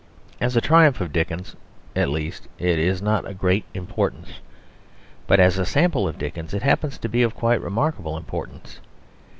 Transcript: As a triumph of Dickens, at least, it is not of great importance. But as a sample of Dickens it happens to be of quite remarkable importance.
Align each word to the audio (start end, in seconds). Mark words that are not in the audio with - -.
As 0.39 0.55
a 0.55 0.61
triumph 0.61 0.99
of 0.99 1.13
Dickens, 1.13 1.55
at 1.95 2.09
least, 2.09 2.47
it 2.57 2.79
is 2.79 3.03
not 3.03 3.23
of 3.25 3.37
great 3.37 3.65
importance. 3.75 4.39
But 5.27 5.39
as 5.39 5.59
a 5.59 5.63
sample 5.63 6.07
of 6.07 6.17
Dickens 6.17 6.55
it 6.55 6.63
happens 6.63 6.97
to 6.97 7.07
be 7.07 7.21
of 7.21 7.35
quite 7.35 7.61
remarkable 7.61 8.17
importance. 8.17 8.79